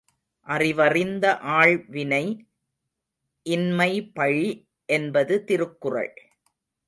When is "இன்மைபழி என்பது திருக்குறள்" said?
3.45-6.13